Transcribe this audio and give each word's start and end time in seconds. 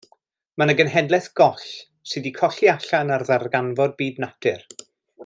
Ma 0.59 0.63
'na 0.67 0.75
genhedlaeth 0.79 1.27
goll 1.41 1.67
sy' 2.13 2.23
'di 2.23 2.33
colli 2.39 2.73
allan 2.75 3.15
ar 3.19 3.27
ddarganfod 3.29 3.95
byd 4.01 4.23
natur. 4.25 4.65